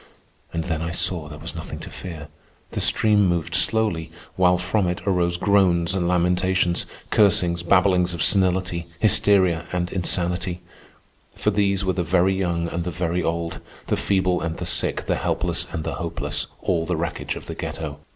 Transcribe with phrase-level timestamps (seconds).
[0.51, 2.27] And then I saw there was nothing to fear.
[2.71, 8.87] The stream moved slowly, while from it arose groans and lamentations, cursings, babblings of senility,
[8.99, 10.61] hysteria, and insanity;
[11.35, 15.05] for these were the very young and the very old, the feeble and the sick,
[15.05, 17.99] the helpless and the hopeless, all the wreckage of the ghetto.